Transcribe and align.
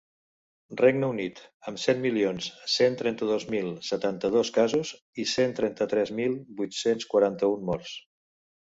Regne 0.79 1.09
Unit, 1.11 1.41
amb 1.71 1.81
set 1.83 2.01
milions 2.05 2.47
cent 2.77 2.97
trenta-dos 3.03 3.45
mil 3.57 3.69
setanta-dos 3.91 4.53
casos 4.59 4.95
i 5.25 5.29
cent 5.37 5.55
trenta-tres 5.63 6.15
mil 6.23 6.39
vuit-cents 6.63 7.13
quaranta-un 7.15 7.73
morts. 7.73 7.97